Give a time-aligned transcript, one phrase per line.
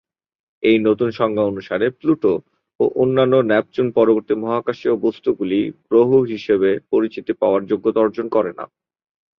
[0.63, 2.33] এই নতুন সংজ্ঞা অনুসারে, প্লুটো
[2.73, 8.65] এবং অন্যান্য নেপচুন-পরবর্তী মহাকাশীয় বস্তুগুলি গ্রহ হিসাবে পরিচিতি পাওয়ার যোগ্যতা অর্জন করে না।